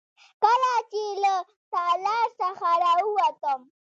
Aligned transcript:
کله 0.43 0.73
چې 0.91 1.03
له 1.23 1.35
تالار 1.73 2.27
څخه 2.41 2.69
راووتم. 2.83 3.61